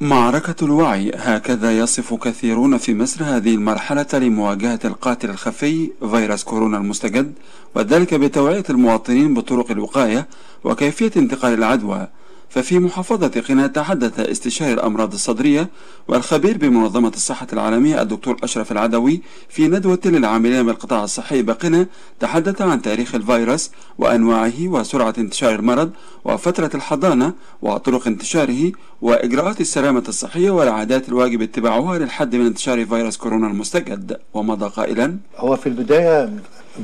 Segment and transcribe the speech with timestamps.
[0.00, 1.12] معركة الوعي.
[1.14, 7.32] هكذا يصف كثيرون في مصر هذه المرحلة لمواجهة القاتل الخفي فيروس كورونا المستجد
[7.74, 10.26] وذلك بتوعية المواطنين بطرق الوقاية
[10.64, 12.08] وكيفية انتقال العدوى.
[12.50, 15.68] ففي محافظة قنا تحدث استشاري الأمراض الصدرية
[16.08, 21.86] والخبير بمنظمة الصحة العالمية الدكتور أشرف العدوي في ندوة للعاملين بالقطاع الصحي بقنا
[22.20, 25.90] تحدث عن تاريخ الفيروس وأنواعه وسرعة انتشار المرض
[26.24, 27.32] وفترة الحضانة
[27.62, 28.72] وطرق انتشاره
[29.02, 34.16] وإجراءات السلامة الصحية والعادات الواجب اتباعها للحد من انتشار فيروس كورونا المستجد.
[34.34, 36.32] ومضى قائلا هو في البداية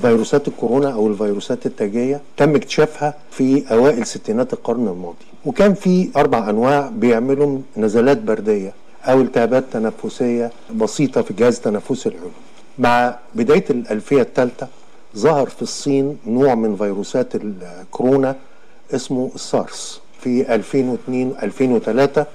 [0.02, 5.16] فيروسات الكورونا أو الفيروسات التاجية تم اكتشافها في أوائل ستينات القرن الماضي.
[5.46, 8.72] وكان في أربع أنواع بيعملوا نزلات بردية
[9.04, 12.30] أو التهابات تنفسية بسيطة في الجهاز التنفسي العلوي
[12.78, 14.68] مع بداية الألفية الثالثة
[15.16, 18.36] ظهر في الصين نوع من فيروسات الكورونا
[18.94, 22.26] اسمه السارس في 2002 2003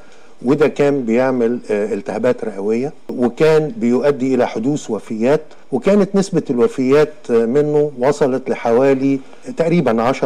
[0.45, 8.49] وده كان بيعمل التهابات رئوية وكان بيؤدي إلى حدوث وفيات وكانت نسبة الوفيات منه وصلت
[8.49, 9.19] لحوالي
[9.57, 10.25] تقريبا 10%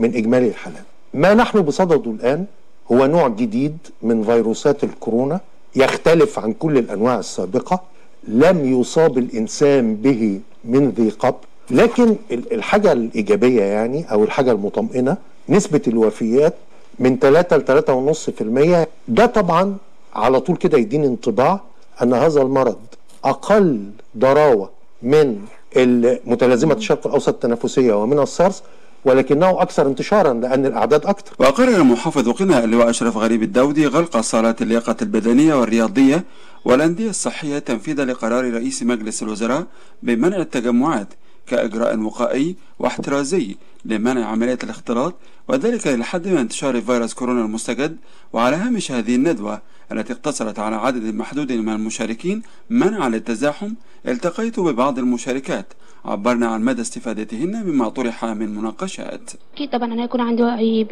[0.00, 0.82] من إجمالي الحالات.
[1.14, 2.44] ما نحن بصدده الآن
[2.92, 5.40] هو نوع جديد من فيروسات الكورونا
[5.76, 7.80] يختلف عن كل الأنواع السابقة
[8.28, 11.36] لم يصاب الإنسان به من ذي قبل
[11.70, 15.16] لكن الحاجة الإيجابية يعني أو الحاجة المطمئنة
[15.48, 16.54] نسبة الوفيات
[16.98, 17.64] من 3 ل
[18.84, 19.76] 3.5% ده طبعا
[20.14, 21.60] على طول كده يديني انطباع
[22.02, 22.78] أن هذا المرض
[23.24, 24.70] أقل ضراوة
[25.02, 25.38] من
[26.26, 28.62] متلازمه الشرق الأوسط التنفسية ومن السارس
[29.04, 31.32] ولكنه أكثر انتشارا لأن الأعداد أكثر.
[31.38, 36.24] وقرر محافظ قنا اللواء أشرف غريب الدودي غلق صالات اللياقة البدنية والرياضية
[36.64, 39.64] والأندية الصحية تنفيذا لقرار رئيس مجلس الوزراء
[40.02, 41.08] بمنع التجمعات
[41.46, 45.14] كإجراء وقائي واحترازي لمنع عملية الاختلاط
[45.48, 47.96] وذلك للحد من انتشار فيروس كورونا المستجد.
[48.32, 49.60] وعلى هامش هذه الندوة
[49.92, 53.72] التي اقتصرت على عدد محدود من المشاركين منعا للتزاحم.
[54.08, 55.72] التقيت ببعض المشاركات.
[56.04, 59.30] عبرنا عن مدى استفادتهن مما طرح من مناقشات.
[59.54, 60.84] أكيد طبعا أنا هيكون عندي وعي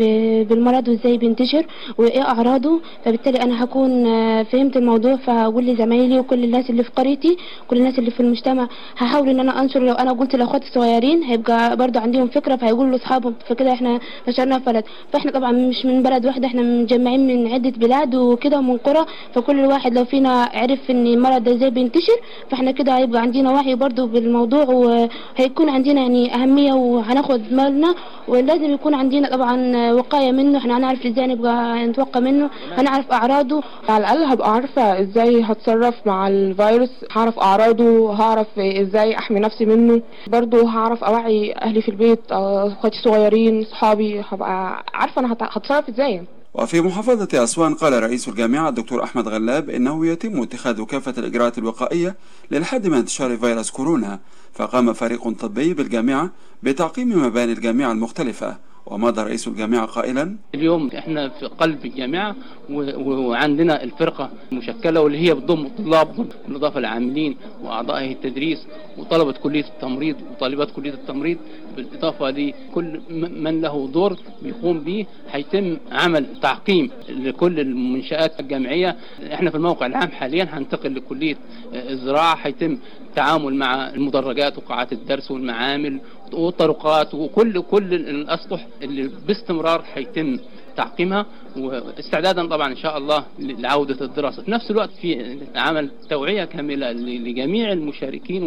[0.48, 1.66] بالمرض وإزاي بينتشر
[1.98, 2.80] وإيه أعراضه.
[3.04, 4.04] فبالتالي أنا هكون
[4.44, 7.36] فهمت الموضوع فهقول لزمايلي وكل الناس اللي في قريتي
[7.68, 9.80] كل الناس اللي في المجتمع هحاول إن أنا أنشر.
[9.80, 14.64] لو أنا قلت لأخواتي الصغيرين هيبقى برضو عندهم فكرة فهيقولوا لاصحابهم فكده إحنا نشرنا في
[14.64, 14.84] بلد.
[15.12, 19.06] فإحنا طبعا مش من بلد واحدة إحنا مجمعين من عدة بلاد وكده ومن قرى.
[19.34, 22.16] فكل واحد لو فينا عرف إن المرض ده إزاي بينتشر
[22.50, 27.94] فإحنا كده هيبقى عندنا وعي برضو بالموضوع وهيكون عندنا يعني أهمية وهناخد بالنا.
[28.28, 30.58] ولازم يكون عندنا طبعا وقاية منه.
[30.58, 32.50] إحنا هنعرف إزاي نبقى نتوقع منه.
[32.78, 33.62] هنعرف أعراضه.
[33.88, 36.90] على الأقل هبقى عارفة إزاي هتصرف مع الفيروس.
[37.12, 38.12] هعرف أعراضه.
[38.12, 40.02] هعرف إزاي أحمي نفسي منه.
[40.26, 42.20] برضه هعرف أوعي أهلي في البيت.
[42.32, 46.22] أخواتي الصغيرين اصحابي هبقى عارفة أنا هتصرف إزاي.
[46.58, 52.16] وفي محافظة أسوان قال رئيس الجامعة الدكتور أحمد غلاب إنه يتم اتخاذ كافة الإجراءات الوقائية
[52.50, 54.20] للحد من انتشار فيروس كورونا
[54.52, 56.30] فقام فريق طبي بالجامعة
[56.62, 58.56] بتعقيم مباني الجامعة المختلفة.
[58.86, 62.36] ومضى رئيس الجامعة قائلا اليوم إحنا في قلب الجامعة
[62.70, 68.58] وعندنا الفرقة مشكلة واللي هي بتضم الطلاب بالإضافة للعاملين وأعضاء التدريس
[68.98, 71.38] وطلبة كلية التمريض وطالبات كلية التمريض.
[71.76, 73.00] بالإضافة لكل
[73.36, 78.96] من له دور بيقوم به هيتم عمل تعقيم لكل المنشآت الجامعية.
[79.32, 81.36] إحنا في الموقع العام حاليا هننتقل لكلية
[81.74, 82.78] الزراعة هيتم
[83.08, 86.00] التعامل مع المدرجات وقاعات الدرس والمعامل
[86.32, 90.38] والطرقات وكل كل الأسطح اللي باستمرار هيتم
[90.76, 91.26] تعقيمها.
[91.56, 94.42] واستعدادا طبعا إن شاء الله لعودة الدراسة.
[94.42, 98.42] في نفس الوقت في عمل توعية كاملة لجميع المشاركين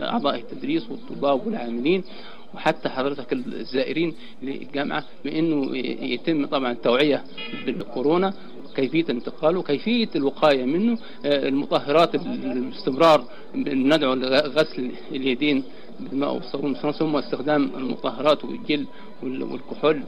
[0.00, 2.04] وأعضاء التدريس والطلاب والعاملين.
[2.54, 5.76] وحتى حضرتك الزائرين للجامعة بأنه
[6.14, 7.24] يتم طبعا التوعية
[7.66, 8.34] بالكورونا
[8.76, 13.24] كيفية انتقاله كيفية الوقاية منه المطهرات الاستمرار
[13.56, 15.64] ندعو لغسل اليدين
[16.00, 18.86] بالماء والصابون ثم استخدام المطهرات والجل
[19.22, 20.02] والكحول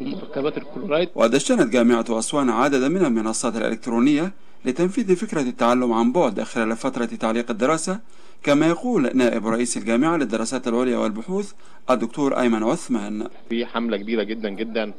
[0.00, 1.08] ومركبات الكلورايد.
[1.14, 4.32] ودشنت جامعة أسوان عددا من المنصات الإلكترونية
[4.64, 8.00] لتنفيذ فكرة التعلم عن بعد خلال فترة تعليق الدراسة
[8.42, 11.52] كما يقول نائب رئيس الجامعة للدراسات العليا والبحوث
[11.90, 13.28] الدكتور أيمن عثمان.
[13.48, 14.92] في حملة كبيرة جدا جدا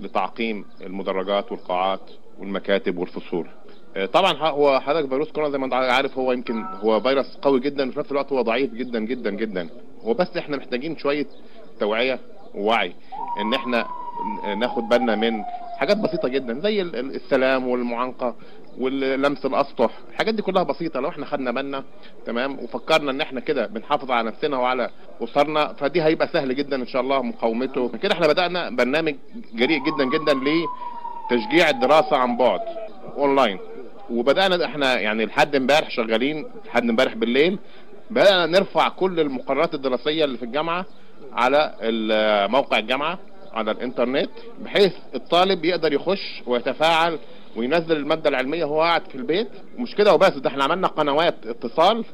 [0.00, 2.00] لتعقيم المدرجات والقاعات
[2.38, 3.46] والمكاتب والفصول.
[4.12, 7.88] طبعا هو حضرتك فيروس كورونا زي ما انت عارف هو يمكن هو فيروس قوي جدا
[7.88, 9.68] وفي نفس الوقت هو ضعيف جدا جدا جدا.
[10.02, 11.26] هو بس إحنا محتاجين شوية
[11.80, 12.20] توعية
[12.54, 12.94] ووعي
[13.40, 13.86] إن إحنا
[14.58, 15.42] ناخد بالنا من
[15.78, 18.34] حاجات بسيطة جدا زي السلام والمعانقة
[18.78, 21.00] واللمس الأسطح الحاجات دي كلها بسيطة.
[21.00, 21.84] لو إحنا خدنا بالنا
[22.26, 24.90] تمام وفكرنا إن إحنا كده بنحافظ على نفسنا وعلى
[25.20, 27.88] أسرنا فدي هيبقى سهل جدا إن شاء الله مقاومته.
[27.88, 29.14] كده إحنا بدأنا برنامج
[29.54, 32.60] جريء جدا جدا لتشجيع الدراسة عن بعد
[33.16, 33.58] أونلاين.
[34.10, 37.58] وبدأنا إحنا يعني لحد إمبارح شغالين لحد إمبارح بالليل.
[38.10, 40.86] بدأنا نرفع كل المقررات الدراسية اللي في الجامعة
[41.32, 41.74] على
[42.50, 43.18] موقع الجامعة.
[43.54, 44.30] على الإنترنت
[44.60, 47.18] بحيث الطالب يقدر يخش ويتفاعل
[47.56, 49.48] وينزل المادة العلمية وهو قاعد في البيت.
[49.78, 52.04] مش كده وبس ده إحنا عملنا قنوات اتصال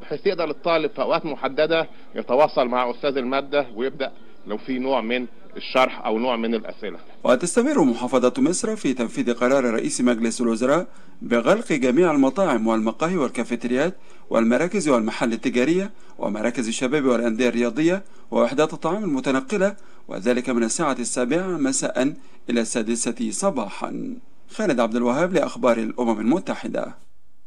[0.00, 4.12] بحيث يقدر الطالب في أوقات محددة يتواصل مع أستاذ المادة ويبدأ
[4.46, 6.98] لو في نوع من الشرح أو نوع من الأسئلة.
[7.24, 10.86] وتستمر محافظة مصر في تنفيذ قرار رئيس مجلس الوزراء
[11.22, 13.94] بغلق جميع المطاعم والمقاهي والكافيتريات
[14.30, 19.76] والمراكز والمحال التجارية ومراكز الشباب والأندية الرياضية ووحدات الطعام المتنقلة
[20.08, 22.14] وذلك من الساعة السابعة مساء
[22.50, 24.16] إلى السادسة صباحا.
[24.54, 26.94] خالد عبد الوهاب لأخبار الأمم المتحدة.